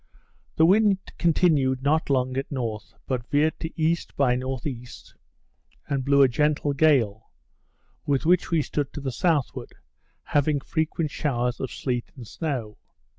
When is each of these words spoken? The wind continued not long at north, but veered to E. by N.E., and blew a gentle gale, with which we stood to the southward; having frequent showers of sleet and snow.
The 0.55 0.65
wind 0.65 0.97
continued 1.19 1.83
not 1.83 2.09
long 2.09 2.35
at 2.35 2.51
north, 2.51 2.95
but 3.05 3.29
veered 3.29 3.59
to 3.59 3.69
E. 3.79 3.95
by 4.17 4.33
N.E., 4.33 4.87
and 5.87 6.03
blew 6.03 6.23
a 6.23 6.27
gentle 6.27 6.73
gale, 6.73 7.29
with 8.07 8.25
which 8.25 8.49
we 8.49 8.63
stood 8.63 8.91
to 8.93 8.99
the 8.99 9.11
southward; 9.11 9.73
having 10.23 10.59
frequent 10.59 11.11
showers 11.11 11.59
of 11.59 11.69
sleet 11.71 12.05
and 12.15 12.27
snow. 12.27 12.79